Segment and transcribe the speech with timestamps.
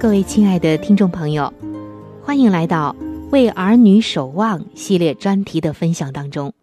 [0.00, 1.52] 各位亲爱的听众朋友，
[2.22, 2.96] 欢迎来到
[3.28, 6.54] 《为儿女守望》系列专题的分享当中，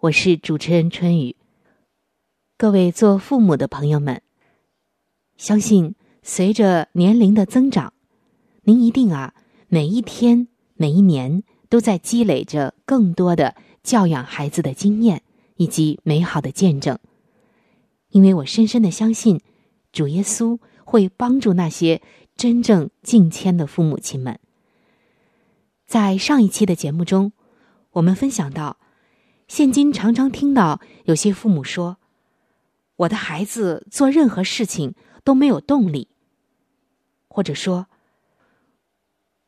[0.00, 1.36] 我是主持人春雨。
[2.58, 4.20] 各位做父母的朋友们，
[5.36, 7.92] 相信随着年龄的增长，
[8.64, 9.34] 您一定啊
[9.68, 15.22] 每一天、每一年都在积累着更多的教养孩子的经验
[15.54, 16.98] 以及美好的见证。
[18.08, 19.40] 因为我深深的相信，
[19.92, 22.02] 主耶稣会帮助那些。
[22.40, 24.40] 真正敬谦的父母亲们，
[25.84, 27.32] 在上一期的节目中，
[27.90, 28.78] 我们分享到，
[29.46, 31.98] 现今常常听到有些父母说
[32.96, 36.08] ：“我的孩子做任何事情都没有动力。”
[37.28, 37.88] 或者说：“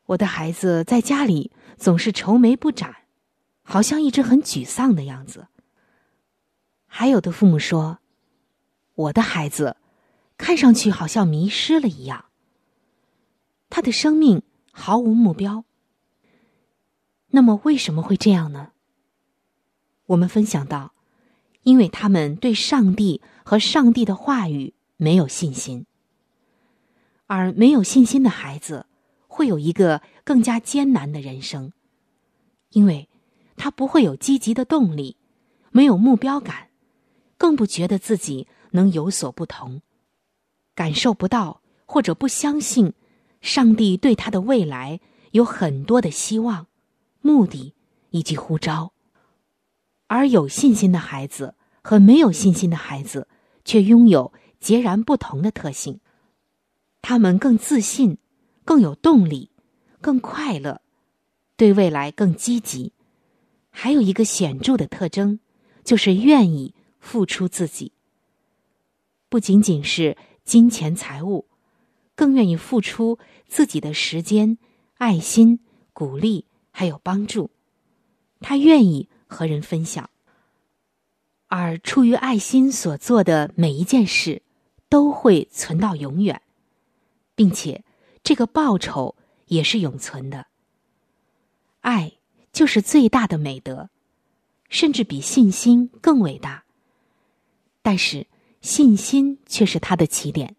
[0.05, 2.95] 我的孩子在家里总是愁眉不展，
[3.63, 5.47] 好像一直很沮丧的样子。”
[6.85, 7.97] 还有的父母说
[8.93, 9.77] ：“我的孩子
[10.37, 12.25] 看上去好像迷失了一样。”
[13.73, 15.65] 他的生命毫无目标。
[17.29, 18.69] 那么为什么会这样呢？
[20.05, 20.93] 我们分享到，
[21.63, 25.87] 因为他们对上帝和上帝的话语没有信心。
[27.25, 28.85] 而没有信心的孩子，
[29.27, 31.73] 会有一个更加艰难的人生，
[32.69, 33.09] 因为
[33.55, 35.17] 他不会有积极的动力，
[35.71, 36.67] 没有目标感，
[37.39, 39.81] 更不觉得自己能有所不同，
[40.75, 42.93] 感受不到或者不相信。
[43.43, 45.01] 上帝对他的未来
[45.31, 46.67] 有很多的希望、
[47.19, 47.75] 目的
[48.11, 48.93] 以及呼召，
[50.07, 53.27] 而有信心的孩子和没有信心的孩子
[53.65, 54.31] 却拥有
[54.61, 55.99] 截然不同的特性。
[57.01, 58.17] 他们更自信、
[58.63, 59.51] 更有动力、
[59.99, 60.81] 更快乐，
[61.57, 62.93] 对未来更积极。
[63.69, 65.39] 还有一个显著的特征，
[65.83, 67.91] 就是愿意付出自己，
[69.27, 71.47] 不仅仅是金钱财物，
[72.23, 74.57] 更愿意付出自己的时间、
[74.93, 75.59] 爱心、
[75.91, 77.49] 鼓励，还有帮助。
[78.39, 80.09] 他愿意和人分享，
[81.47, 84.41] 而出于爱心所做的每一件事，
[84.87, 86.41] 都会存到永远，
[87.35, 87.83] 并且
[88.23, 89.17] 这个报酬
[89.47, 90.47] 也是永存的。
[91.81, 92.13] 爱
[92.53, 93.89] 就是最大的美德。
[94.69, 96.63] 甚至比信心更伟大，
[97.81, 98.27] 但是
[98.61, 100.55] 信心却是他的起点。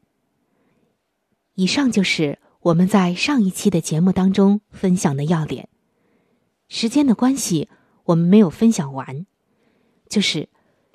[1.54, 5.68] 以上就是我们在上一期的节目当中分享的要点。
[6.68, 7.68] 时间的关系，
[8.04, 9.26] 我们没有分享完，
[10.08, 10.48] 就是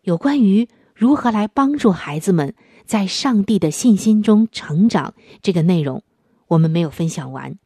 [0.04, 6.04] 有关于如何来帮助孩子们在上帝的信心中成长这个内容，
[6.48, 7.58] 我们没有分享完。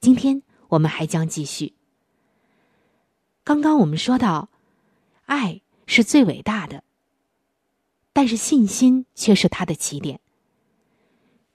[0.00, 1.74] 今天我们还将继续。
[3.44, 4.48] 刚刚我们说到。
[5.26, 6.82] 爱是最伟大的，
[8.12, 10.18] 但是信心却是他的起点。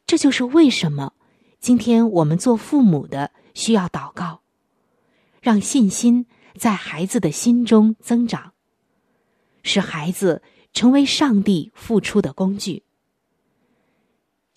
[0.06, 1.14] 这就是为什么
[1.60, 4.42] 今天我们做父母的需要祷告，
[5.42, 6.26] 让信心
[6.56, 8.54] 在孩子的心中增长，
[9.64, 10.42] 使孩子
[10.74, 12.84] 成为上帝付出的工具。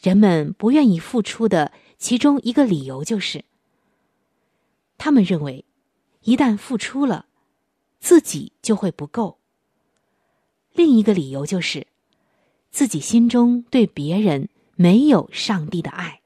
[0.01, 3.45] 人们不愿意付出的其中一个理由就是，
[4.97, 5.65] 他们认为
[6.23, 7.27] 一旦付出了。
[8.01, 9.41] 自己就会不够。
[10.73, 11.89] 另一个理由就是，
[12.71, 14.49] 自己心中对别人
[14.81, 16.21] 没有上帝的爱，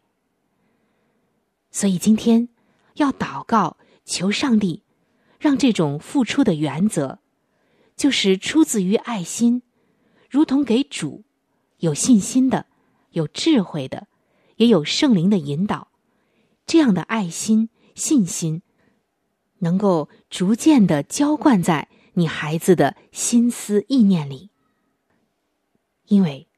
[1.70, 2.50] 所以今天
[2.96, 4.82] 要祷告求上帝，
[5.38, 7.20] 让这种付出的原则，
[7.96, 9.62] 就是出自于爱心，
[10.28, 11.24] 如同给主
[11.78, 12.66] 有信心的、
[13.12, 14.06] 有智慧的，
[14.56, 15.88] 也有圣灵的引导，
[16.66, 18.60] 这样的爱心、信心。
[19.60, 24.50] 能够逐渐的浇灌在你孩子的心思意念里，
[26.08, 26.48] 因为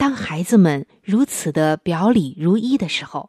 [0.00, 3.28] 当孩子们如此的表里如一的时候，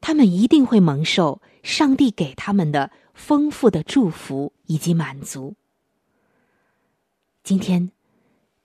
[0.00, 5.54] 他们一定会蒙受上帝给他们的丰富的祝福以及满足。
[7.44, 7.90] 今天，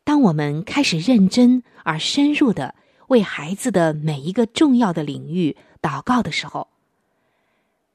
[0.05, 2.73] 当我们开始认真而深入的
[3.09, 6.69] 为孩子的每一个重要的领域祷告的时候，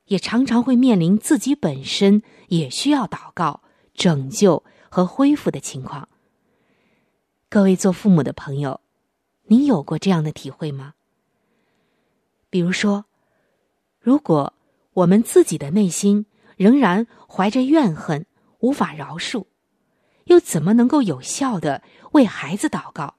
[0.04, 3.62] 也常常会面临自己本身也需要祷告、
[3.94, 6.06] 拯救和恢复的情况。
[7.48, 8.80] 各位做父母的朋友，
[9.44, 10.94] 您有过这样的体会吗？
[12.50, 13.04] 比如说，
[14.00, 14.52] 如果
[14.94, 16.26] 我们自己的内心
[16.56, 18.26] 仍然怀着怨恨，
[18.58, 19.44] 无法饶恕，
[20.24, 23.14] 又怎么能够有效的为孩子祷告，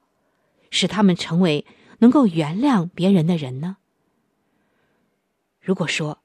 [0.70, 1.64] 使他们成为
[2.00, 3.78] 能够原谅别人的人呢？
[5.58, 6.18] 如果说，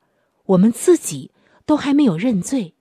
[0.47, 1.31] 我们自己
[1.65, 2.75] 都还没有认罪，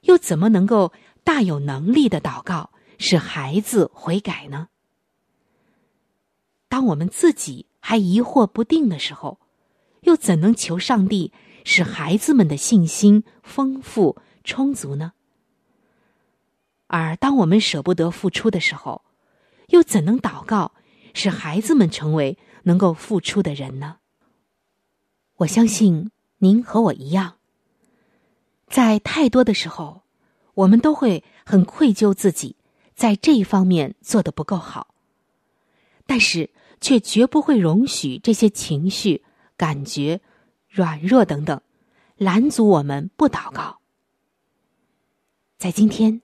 [0.00, 0.92] 又怎么能够
[1.22, 2.70] 大有能力的祷告
[3.04, 4.68] 使孩子悔改呢？
[6.68, 9.40] 当我们自己还疑惑不定的时候，
[10.02, 11.32] 又怎能求上帝
[11.64, 15.14] 使孩子们的信心丰富充足呢？
[16.86, 19.02] 而当我们舍不得付出的时候，
[19.70, 20.70] 又怎能祷告
[21.12, 23.96] 使孩子们成为能够付出的人呢？
[25.38, 26.12] 我相信。
[26.38, 27.36] 您和我一样，
[28.66, 30.02] 在太多的时候，
[30.54, 32.56] 我们都会很愧疚自己
[32.94, 34.94] 在这一方面做的不够好，
[36.06, 39.22] 但是却绝不会容许这些情绪、
[39.56, 40.20] 感觉、
[40.68, 41.60] 软弱等等
[42.16, 43.80] 拦阻我们不祷告。
[45.58, 46.22] 在今天，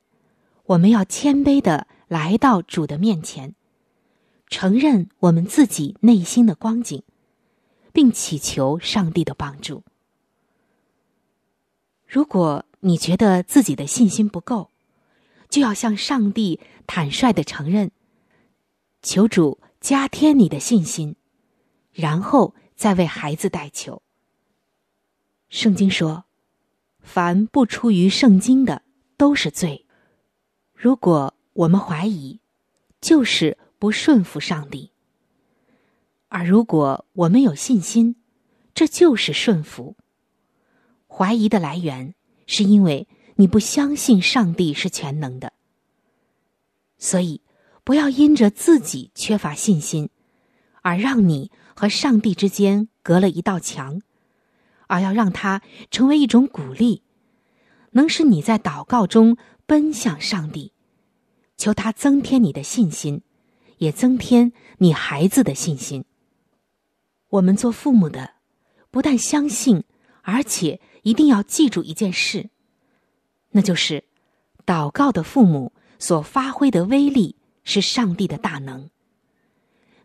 [0.65, 3.55] 我们要谦卑的来到主的面前，
[4.49, 7.03] 承认我们自己内心的光景，
[7.93, 9.83] 并祈求上帝的帮助。
[12.07, 14.71] 如果你觉得自己的信心不够，
[15.49, 17.91] 就要向上帝坦率的承认，
[19.03, 21.17] 求主加添你的信心，
[21.93, 24.03] 然后再为孩子代求。
[25.49, 26.25] 圣经说
[27.01, 28.83] ：“凡不出于圣经的，
[29.17, 29.87] 都是罪。”
[30.77, 32.41] 如果我们怀疑，
[33.01, 34.91] 就是不顺服上帝；
[36.29, 38.17] 而如果我们有信心，
[38.75, 39.97] 这就是顺服。
[41.09, 42.15] 怀疑的来源，
[42.47, 43.09] 是因为
[43.41, 45.53] 你不相信上帝是全能的。
[46.99, 47.41] 所以，
[47.85, 50.11] 不要因着自己缺乏信心，
[50.83, 54.03] 而让你和上帝之间隔了一道墙，
[54.89, 57.03] 而要让它成为一种鼓励，
[57.93, 60.73] 能使你在祷告中奔向上帝，
[61.57, 63.23] 求他增添你的信心，
[63.79, 66.05] 也增添你孩子的信心。
[67.29, 68.35] 我们做父母的，
[68.91, 69.85] 不但相信，
[70.23, 70.81] 而且。
[71.03, 72.51] 一定要记住一件事，
[73.59, 74.05] 那就是，
[74.65, 77.35] 祷告的父母所发挥的威力
[77.65, 78.89] 是上帝的大能。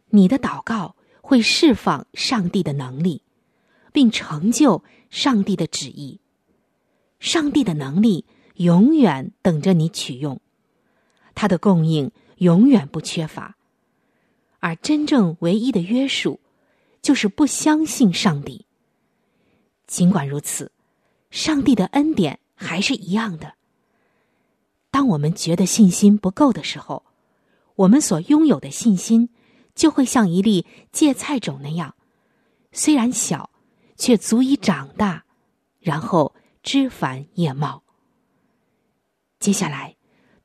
[0.10, 3.22] 你的祷告会释放上帝的能力，
[3.91, 6.19] 并成就上帝的旨意。
[7.19, 10.41] 上帝的能力永远等着你取用，
[11.36, 13.55] 他的供应永远不缺乏。
[14.62, 16.39] 而真正唯一的约束，
[17.03, 18.65] 就是不相信上帝。
[19.86, 20.72] 尽管如此，
[21.29, 23.55] 上帝的恩典还是一样的。
[24.91, 27.03] 当我们觉得信心不够的时候，
[27.75, 29.29] 我们所拥有的信心
[29.74, 31.95] 就会像一粒芥菜种那样，
[32.72, 33.50] 虽然小，
[33.95, 35.24] 却足以长大，
[35.79, 37.83] 然后枝繁叶茂。
[39.39, 39.95] 接下来，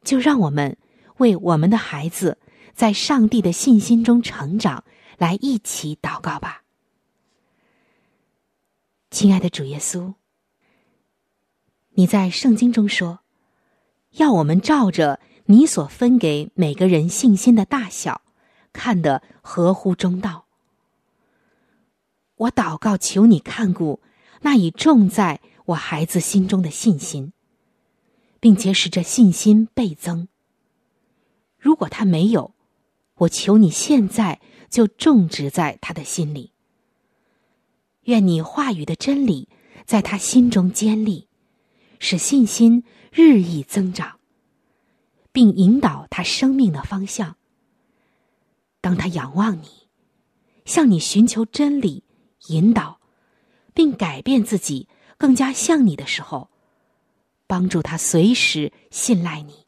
[0.02, 0.76] 就让我们
[1.18, 2.38] 为我们的孩子。
[2.74, 4.84] 在上帝的信心中成长，
[5.16, 6.62] 来一起祷告吧，
[9.10, 10.14] 亲爱的主耶稣。
[11.98, 13.18] 你在圣经中说，
[14.12, 18.22] 要我们照着你所分给每个人信心的大小，
[18.72, 20.46] 看得合乎中道。
[22.36, 24.00] 我祷告，求你看顾
[24.42, 27.32] 那已种在我孩子心中的信心，
[28.38, 30.28] 并且使这信心倍增。
[31.58, 32.54] 如果他没有，
[33.16, 34.40] 我求你现在
[34.70, 36.52] 就种植在他的心里。
[38.02, 39.48] 愿你话语的真理
[39.84, 41.26] 在他心中坚立，
[41.98, 44.18] 使信心日益增长，
[45.32, 47.36] 并引导他生命的方向。
[48.80, 49.88] 当他仰望你，
[50.64, 52.04] 向你寻求真理、
[52.48, 53.00] 引导，
[53.74, 56.50] 并改变自己更加像你的时候，
[57.46, 59.66] 帮助他随时信赖你。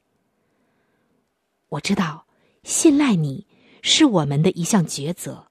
[1.69, 2.27] 我知道。
[2.63, 3.47] 信赖你
[3.81, 5.47] 是我们的一项抉择。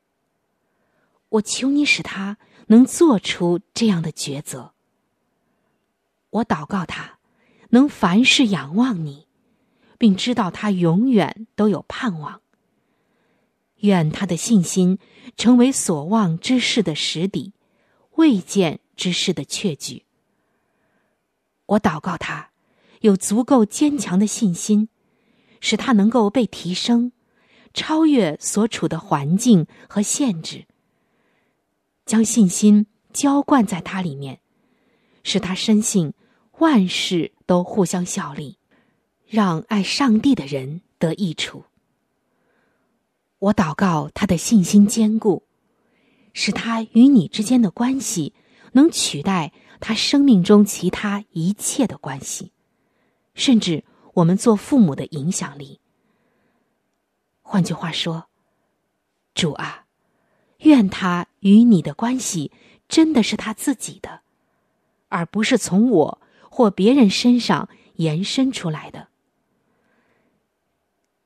[1.29, 4.75] 我求你使他能做出这样的抉择。
[6.29, 7.19] 我祷告他
[7.69, 9.27] 能凡事仰望你，
[9.98, 12.41] 并知道他永远都有盼望。
[13.77, 15.00] 愿他的信心
[15.38, 17.53] 成为所望之事的实底，
[18.15, 20.05] 未见之事的确据。
[21.65, 22.50] 我祷告他
[23.01, 24.89] 有足够坚强的信心。
[25.62, 27.12] 使他能够被提升，
[27.74, 30.65] 超越所处的环境和限制，
[32.05, 34.39] 将信心浇灌在他里面，
[35.21, 36.13] 使他深信
[36.59, 38.57] 万事都互相效力，
[39.25, 41.65] 让爱上帝的人得益处。
[43.39, 45.43] 我祷告他的信心坚固，
[46.33, 48.33] 使他与你之间的关系
[48.73, 52.53] 能取代他生命中其他一切的关系，
[53.33, 53.83] 甚至。
[54.15, 55.79] 我们做父母的影响力。
[57.41, 58.25] 换句话说，
[59.33, 59.85] 主啊，
[60.57, 62.51] 愿他与你的关系
[62.89, 64.21] 真的是他自己的，
[65.07, 66.21] 而不是从我
[66.59, 69.07] 或别人身上延伸出来的。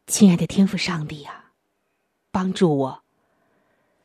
[0.05, 1.53] 亲爱的天父上帝啊，
[2.29, 3.03] 帮助我。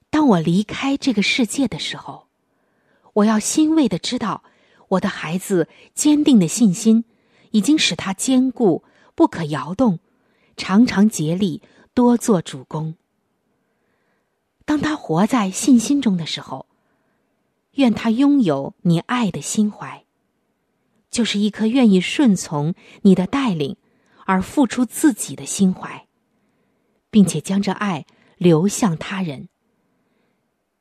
[0.08, 2.28] 当我离开这个世界的时候，
[3.12, 4.42] 我要欣慰的知道，
[4.88, 7.04] 我的孩子坚定的信心。
[7.50, 8.82] 已经使他坚固
[9.14, 9.99] 不可摇动，
[10.56, 11.61] 常常竭力
[11.92, 12.94] 多做主公。
[14.64, 16.64] 当他活在信心中的时候，
[17.73, 20.06] 愿他拥有你爱的心怀，
[21.11, 23.77] 就是一颗愿意顺从你的带领
[24.27, 26.07] 而付出自己的心怀，
[27.11, 29.49] 并且将这爱流向他人。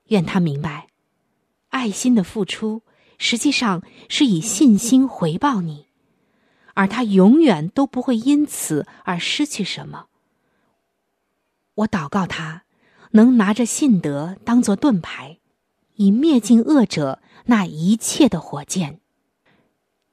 [0.07, 0.87] 愿他明白，
[1.69, 2.83] 爱心的付出
[3.17, 5.87] 实际上是以信心回报你。
[6.73, 10.05] 而他永远都不会因此而失去什么。
[11.73, 12.65] 我祷告他，
[13.11, 15.39] 能拿着信德当做盾牌，
[15.95, 19.01] 以灭尽恶者那一切的火箭，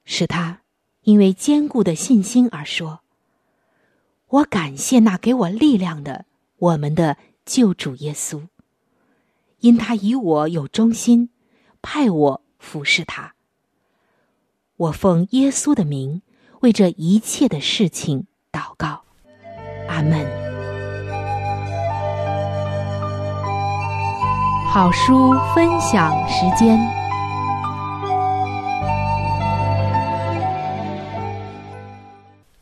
[0.05, 0.61] 使他
[1.01, 3.01] 因为坚固的信心而说
[4.29, 6.25] ：“我感谢那给我力量的
[6.57, 8.47] 我们的救主耶稣，
[9.59, 11.29] 因他以我有忠心，
[11.81, 13.33] 派我服侍他。
[14.77, 16.21] 我奉耶稣的名。”
[16.61, 19.03] 为这一切的事情祷告，
[19.87, 20.25] 阿门。
[24.67, 26.79] 好书分享时间，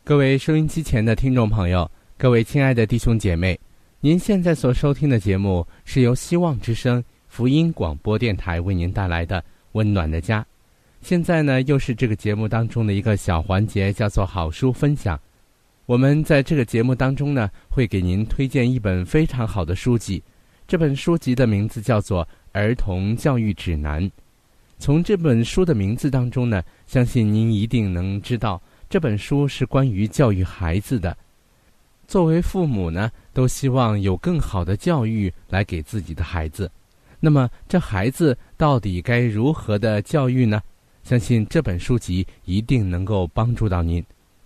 [0.06, 3.58] 各位收音机前的听众朋友，各位亲爱的弟兄姐妹，
[4.00, 9.40] 您现在所收听的节目是由希望之声福音广播电台为您带来的
[9.72, 10.42] 《温暖的家》。
[11.00, 15.18] 现在呢，又是这个节目当中的一个小环节，叫做好书分享。
[15.86, 20.22] 我们在这个节目当中呢，会给您推荐一本非常好的书籍。
[20.68, 24.02] 这本书籍的名字叫做《儿童教育指南》。
[24.78, 28.60] 从这本书的名字当中呢，相信您一定能知道，
[28.94, 31.16] 这本书是关于教育孩子的。
[32.06, 36.70] 作为父母呢，都希望有更好的教育来给自己的孩子。
[37.18, 40.62] 那么，这孩子到底该如何的教育呢？
[41.02, 44.00] 相信这本书籍一定能够帮助到您，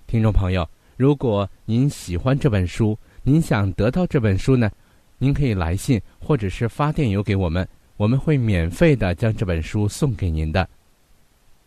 [0.06, 0.66] 听众朋友。
[0.96, 4.70] 如果您喜欢这本书，您想得到这本书呢，
[5.18, 10.66] 您可以来信或者是发电邮给我们，我们会免费的将这本书送给您的。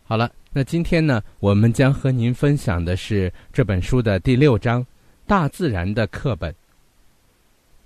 [0.02, 4.82] 好了，那今天呢，我们将和您分享的是这本书的第六章
[5.26, 6.52] 《大自然的课本》。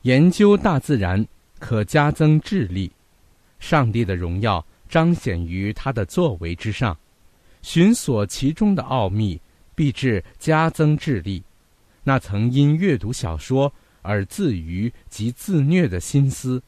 [0.02, 1.24] 研究大自然
[1.60, 2.90] 可加增智力，
[3.60, 6.96] 上帝的荣耀彰显于他的作为之上，
[7.62, 9.40] 寻索其中的奥秘。
[9.76, 11.42] 必致加增智力，
[12.02, 13.70] 那曾因阅读小说
[14.00, 16.62] 而自娱及自虐的心思，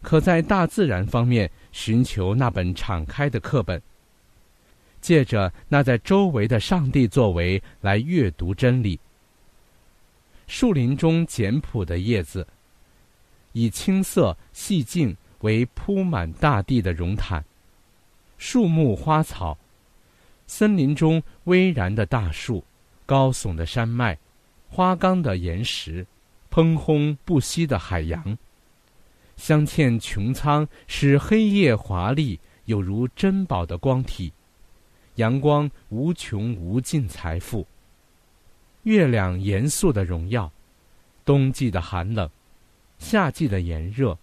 [0.00, 3.82] 可在大自然方面寻求那本敞开的课本，
[5.02, 8.98] 借着那在周围的上帝作为来阅读真理。
[10.46, 12.46] 树林中简朴的叶子，
[13.52, 17.44] 以青色细茎为铺满大地的绒毯，
[18.38, 19.58] 树木花草。
[20.46, 22.62] 森林中巍然的大树，
[23.06, 24.16] 高耸的山脉，
[24.68, 26.06] 花岗的岩石，
[26.50, 28.36] 喷轰不息的海洋，
[29.36, 34.30] 镶嵌穹苍，使黑夜华丽，有如珍宝的光体。
[35.16, 37.66] 阳光无穷无尽财富。
[38.84, 40.50] 月亮严肃的荣耀，
[41.24, 42.28] 冬季的寒冷，
[42.98, 44.18] 夏季的炎热，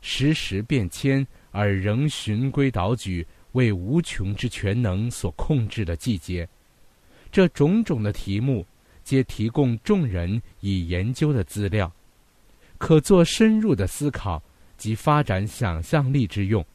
[0.00, 3.26] 时时变迁而仍循规蹈矩。
[3.52, 6.48] 为无穷之全能所控制的季节，
[7.30, 8.66] 这种种的题目，
[9.04, 11.92] 皆提供众人以研究的资料，
[12.78, 14.42] 可做深入的思考
[14.76, 16.66] 及发展想象力之用。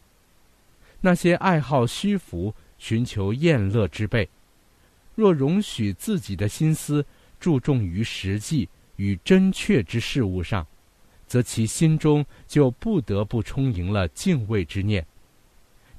[1.02, 4.28] 那些爱好虚浮、寻求厌乐之辈，
[5.14, 7.06] 若容许自己的心思
[7.40, 10.66] 注重于实际与真确之事物上，
[11.28, 15.06] 则其心中就不得不充盈了敬畏之念。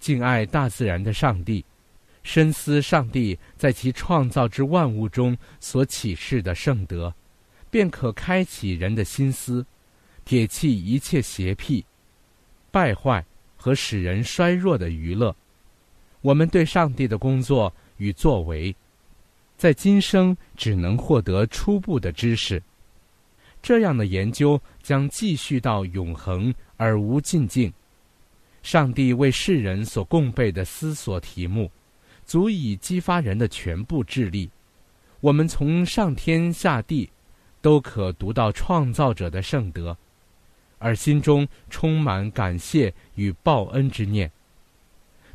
[0.01, 1.65] 敬爱大自然的上帝，
[2.23, 7.15] 深思上帝在其创造之万物中所启示的圣德，
[7.71, 9.65] 便可开启人的心思，
[10.25, 11.85] 撇弃一切邪僻、
[12.71, 13.25] 败坏
[13.57, 15.37] 和使人衰弱的娱乐。
[16.23, 18.75] 我们对上帝的工作与作为，
[19.57, 22.63] 在今生只能获得初步的知识，
[23.63, 27.73] 这样的研究将继续到永恒而无尽境。
[28.63, 31.71] 上帝为世人所供备的思索题目，
[32.27, 34.51] 足以激发人的全部智力。
[35.21, 37.11] 我们从上天下地，
[37.63, 39.97] 都可读到创造者的圣德，
[40.79, 44.31] 而心中充满感谢与报恩之念。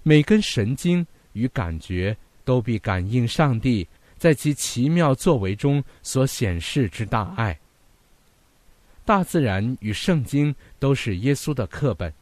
[0.08, 3.88] 每根神经与感觉都必感应上帝
[4.20, 7.60] 在其奇妙作为中所显示之大爱。
[9.04, 12.14] 大自然与圣经都是耶稣的课本。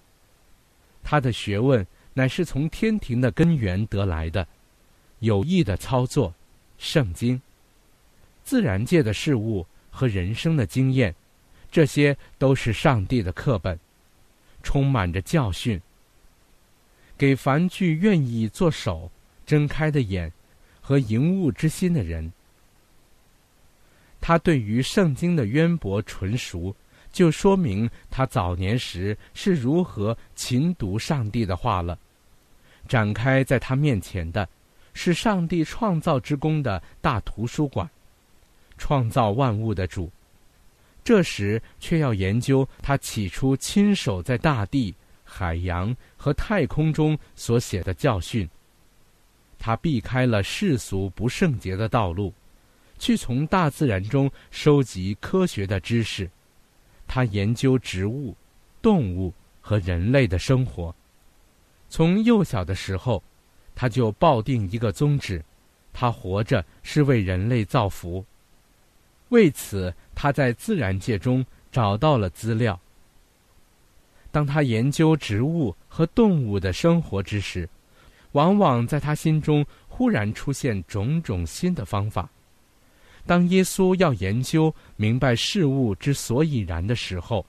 [1.04, 4.48] 他的学问乃是从天庭的根源得来的，
[5.20, 6.34] 有意的操作，
[6.78, 7.42] 圣经，
[8.46, 11.14] 自然界的事物和人生的经验，
[11.70, 13.78] 这些都是上帝的课本，
[14.62, 15.78] 充满着教训，
[17.24, 19.10] 给凡具愿意做手、
[19.46, 20.30] 睁开的眼
[20.82, 22.30] 和迎物之心的人。
[24.20, 26.76] 他对于圣经的渊博纯熟。
[27.14, 31.98] 就说明他早年时是如何勤读上帝的话了。
[32.90, 34.50] 展开在他面前的，
[34.94, 37.90] 是上帝创造之功的大图书馆，
[38.78, 40.12] 创造万物的主。
[41.06, 44.94] 这时却要研究他起初亲手在大地、
[45.36, 48.48] 海洋和太空中所写的教训。
[49.58, 52.32] 他避开了世俗不圣洁的道路，
[53.00, 56.30] 去从大自然中收集科学的知识。
[57.08, 58.36] 他研究植物、
[58.80, 60.94] 动物和人类的生活。
[61.90, 63.24] 从幼小的时候，
[63.74, 65.44] 他就抱定一个宗旨：
[65.92, 68.24] 他活着是为人类造福。
[69.30, 72.80] 为此，他在自然界中找到了资料。
[74.34, 77.70] 当他研究植物和动物的生活之时，
[78.32, 82.28] 往往在他心中忽然出现种种新的方法。
[83.28, 87.46] 当耶稣要研究明白事物之所以然的时候，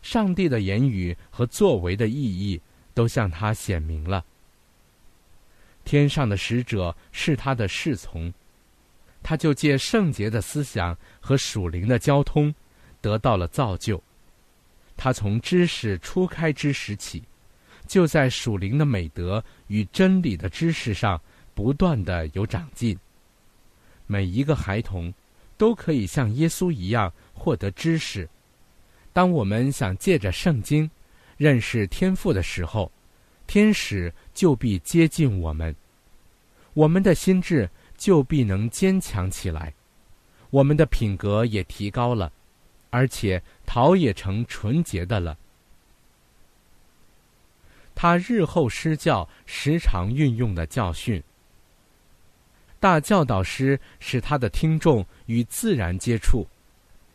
[0.00, 2.58] 上帝的言语和作为的意义
[2.94, 4.24] 都向他显明了。
[5.84, 8.32] 天上的使者是他的侍从，
[9.22, 12.54] 他就借圣洁的思想和属灵的交通，
[13.02, 14.02] 得到了造就。
[14.96, 17.22] 他从知识初开之时起，
[17.86, 21.20] 就在属灵的美德与真理的知识上
[21.54, 22.96] 不断的有长进。
[24.06, 25.12] 每一个孩童，
[25.56, 28.28] 都可以像耶稣一样获得知识。
[29.12, 30.90] 当我们想借着圣经
[31.36, 32.90] 认识天父的时候，
[33.46, 35.74] 天使就必接近我们，
[36.72, 39.74] 我们的心智就必能坚强起来，
[40.50, 42.32] 我们的品格也提高了，
[42.92, 45.36] 而且陶冶成纯洁的了。
[47.94, 51.22] 他日后施教时常运用的教训。
[52.78, 56.46] 大教导师使他的听众与自然接触，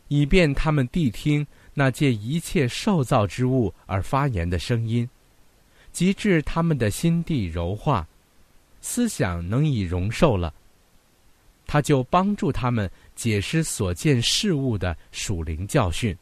[0.07, 5.07] 以便他们谛听那借一切受造之物而发言的声音，
[5.91, 8.07] 及至他们的心地柔化，
[8.81, 10.53] 思想能以容受了。
[11.67, 16.17] 他就帮助他们解释所见事物的属灵教训。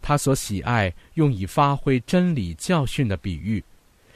[0.00, 3.62] 他所喜爱用以发挥真理教训的比喻，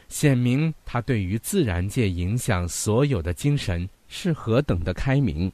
[0.08, 3.86] 显明他对于自然界影响所有的精神。
[4.14, 5.50] 是何等的开明，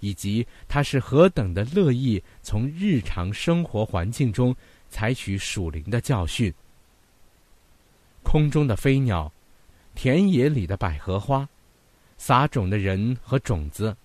[0.00, 4.54] 以及他是何等的乐意从日常生活环境中
[4.90, 6.52] 采取属灵的教训。
[8.22, 9.32] 空中的飞鸟，
[9.94, 11.48] 田野里的百合花，
[12.18, 13.96] 撒种的人和种子，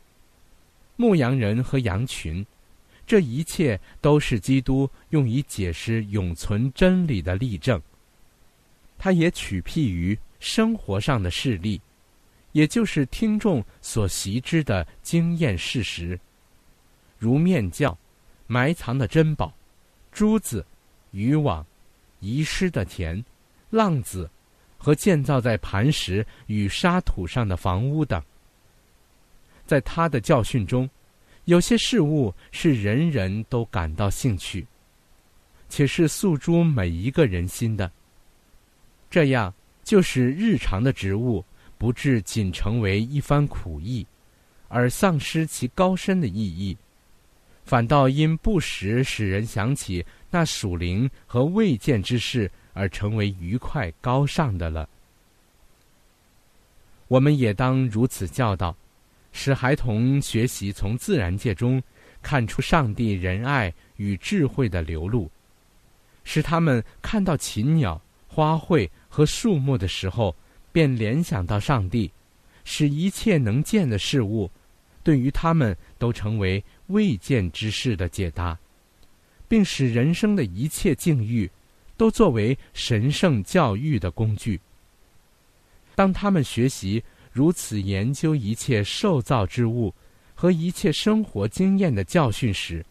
[0.99, 2.45] 牧羊人和羊群，
[3.07, 7.81] 这一切都是基督用以解释永存真理的例证。
[8.97, 11.79] 他也取辟于生活上的事例。
[12.51, 16.19] 也就是听众所习知的经验事实，
[17.17, 17.97] 如面教、
[18.45, 19.53] 埋藏的珍宝、
[20.11, 20.65] 珠子、
[21.11, 21.65] 渔网、
[22.19, 23.23] 遗失的田、
[23.69, 24.29] 浪子
[24.77, 28.21] 和建造在磐石与沙土上的房屋等。
[29.69, 30.89] 在他的教训中，
[31.45, 34.65] 有些事物是人人都感到兴趣，
[35.69, 37.91] 且是诉诸每一个人心的。
[39.11, 39.53] 这样，
[39.83, 41.45] 就使日常的植物。
[41.77, 44.05] 不至仅成为一番苦役，
[44.67, 46.77] 而丧失其高深的意义，
[47.63, 54.89] 反倒因不时使人想起那属灵和未见之事，而成为愉快高尚的了。
[57.07, 58.75] 我们也当如此教导，
[59.41, 61.81] 使孩童学习从自然界中
[62.21, 65.31] 看出上帝仁爱与智慧的流露，
[66.25, 70.35] 使他们看到禽鸟、花卉和树木的时候。
[70.71, 72.11] 便联想到上帝，
[72.63, 74.51] 使一切能见的事物，
[75.03, 78.55] 对于他们都成为未见之事的解答，
[79.47, 81.49] 并使人生的一切境遇，
[81.97, 84.59] 都作为神圣教育的工具。
[85.95, 87.03] 当他们学习
[87.39, 89.93] 如此研究一切受造之物
[90.35, 92.85] 和一切生活经验的教训时，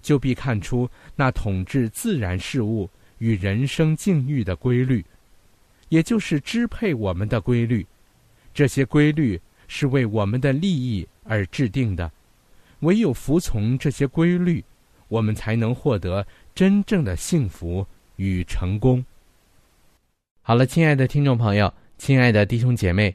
[0.00, 5.04] 就必看出那统治自然事物与人生境遇的规律。
[5.90, 7.86] 也就是支配我们的规律，
[8.54, 12.10] 这些规律是为我们的利益而制定的。
[12.78, 14.64] 唯有服从这些规律，
[15.08, 17.86] 我们才能获得真正的幸福
[18.16, 19.04] 与成功。
[20.40, 23.14] 好了，亲爱的听众朋友，亲爱的弟兄姐妹，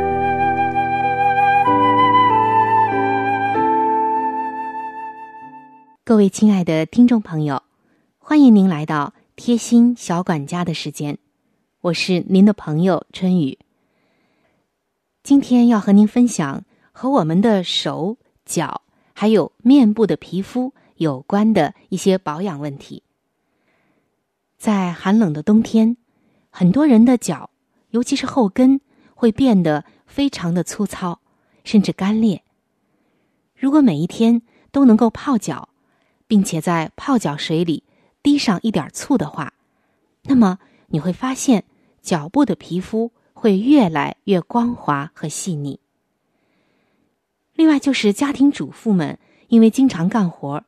[6.11, 7.63] 各位亲爱的听众朋友。
[8.19, 11.17] 欢迎您来到贴心小管家的时间，
[11.79, 13.57] 我是您的朋友春雨。
[15.23, 18.81] 今天要和您分享和我们的手脚
[19.13, 23.03] 还有面部的皮肤有关的一些保养问题。
[24.57, 25.95] 在寒冷的冬天，
[26.49, 27.49] 很多人的脚，
[27.91, 28.81] 尤其是后跟，
[29.15, 31.21] 会变得非常的粗糙，
[31.63, 32.43] 甚至干裂。
[33.55, 34.41] 如果每一天
[34.73, 35.69] 都能够泡脚，
[36.31, 37.83] 并且在泡脚水里。
[38.23, 39.51] 滴上一点醋的话，
[40.23, 41.65] 那么你会发现
[42.01, 45.81] 脚部的皮肤会越来越光滑和细腻。
[47.53, 50.63] 另外，就是家庭主妇们因为经常干活，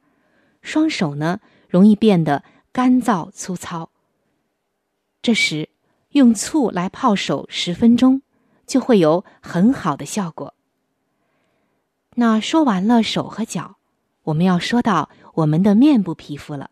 [0.61, 3.89] 双手呢容易变得干燥粗糙。
[5.21, 5.69] 这时，
[6.09, 8.21] 用醋来泡手十分钟，
[8.67, 10.53] 就会有很好的效果。
[12.15, 13.77] 那说完了手和脚，
[14.23, 16.69] 我们要说到我们的面部皮肤了。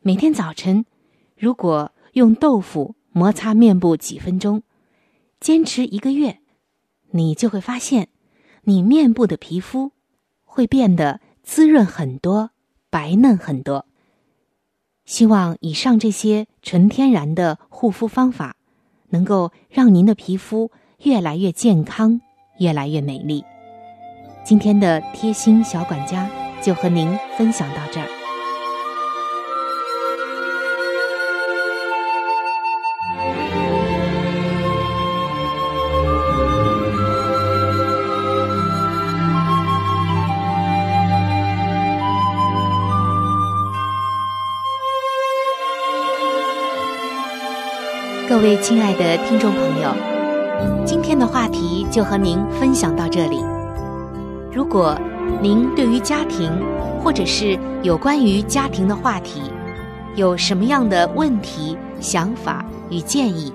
[0.00, 0.84] 每天早晨，
[1.36, 4.62] 如果用豆腐摩擦面部几分钟，
[5.38, 6.40] 坚持一个月，
[7.10, 8.08] 你就会发现，
[8.62, 9.92] 你面部的皮肤
[10.44, 12.50] 会变得滋润很多，
[12.90, 13.86] 白嫩很多。
[15.04, 18.56] 希望以上这些纯天然的护肤方法，
[19.10, 20.72] 能够让您的皮肤
[21.04, 22.20] 越来越健康，
[22.58, 23.44] 越来越美丽。
[24.44, 26.28] 今天的贴心小管家
[26.62, 28.06] 就和您分享到这儿。
[48.28, 49.94] 各位亲爱的听众朋友，
[50.84, 53.42] 今天的话题就和您分享到这里。
[54.52, 54.98] 如果
[55.42, 56.50] 您对于家庭
[57.02, 59.40] 或者是有关于家庭的话题，
[60.16, 63.52] 有什么样的问题、想法与建议，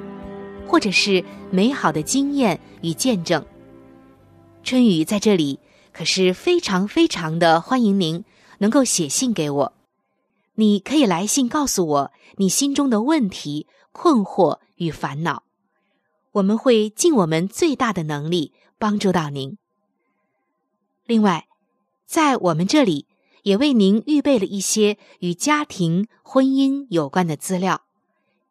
[0.67, 3.45] 或者是美好的经验与见证，
[4.63, 5.59] 春雨在这里
[5.91, 8.23] 可是非常非常的欢迎您
[8.59, 9.73] 能够写信给我。
[10.55, 13.67] 你可以来信告诉我你心中的问题。
[13.93, 15.43] 困惑与烦恼，
[16.31, 19.57] 我们会尽我们最大的能力帮助到您。
[21.05, 21.45] 另外，
[22.11, 23.05] 在我们这里
[23.43, 27.85] 也为您预备了一些与家庭、婚姻有关的资料，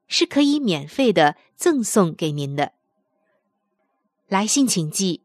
[0.08, 2.72] 是可以免费的赠送给您的。
[4.28, 5.20] 来信请寄：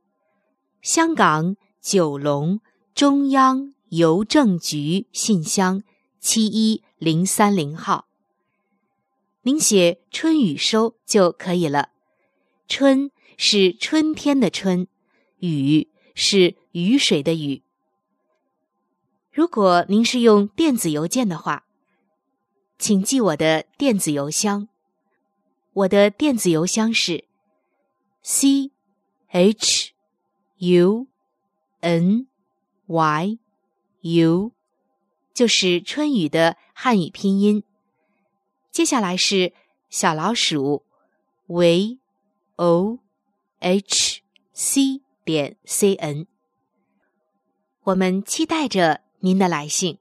[0.81, 2.59] 香港九龙
[2.93, 5.83] 中央邮政局信箱
[6.19, 8.09] 七一零三零号。
[9.43, 11.91] 您写“春雨收”就可以了。
[12.67, 14.89] 春是春天的春，
[15.39, 17.61] 雨是雨水的雨。
[19.35, 21.65] 如果您是用电子邮件的话，
[22.77, 24.69] 请记我的电子邮箱。
[25.73, 27.25] 我的电子邮箱是
[28.21, 28.71] c
[29.27, 29.91] h
[30.59, 31.07] u
[31.81, 32.27] n
[32.85, 33.37] y
[33.99, 34.53] u，
[35.33, 37.61] 就是春雨的汉语拼音。
[38.71, 39.51] 接下来是
[39.89, 40.85] 小老鼠
[41.47, 41.99] v
[42.55, 42.99] o
[43.59, 44.21] h
[44.53, 46.25] c 点 c n，
[47.83, 49.97] 我们期待着您的来信。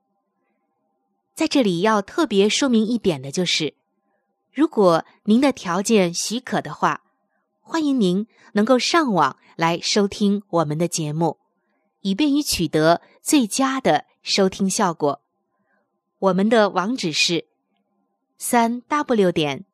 [1.35, 3.75] 在这里要特别说明一点的就是，
[4.53, 7.03] 如果您的条件许可的话，
[7.61, 11.39] 欢迎您能够上网来收听我们的节目，
[12.01, 15.21] 以便于取得最佳的收听效果。
[16.19, 17.47] 我们的网址是。
[18.37, 19.65] 三 w 点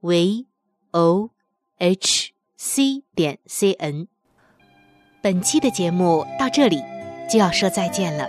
[0.00, 0.44] v
[0.90, 1.30] o
[1.78, 4.08] h c 点 c n。
[5.22, 6.82] 本期的节目到这里
[7.30, 8.28] 就要说再见了，